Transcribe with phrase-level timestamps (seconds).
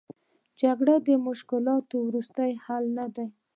[0.61, 3.27] جګړه د مشکلاتو وروستۍ حل نه دی.